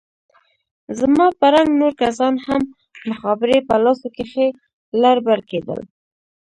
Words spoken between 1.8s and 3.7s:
نور کسان هم مخابرې